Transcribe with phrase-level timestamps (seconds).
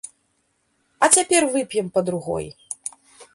[1.05, 2.45] А цяпер вып'ем па другой!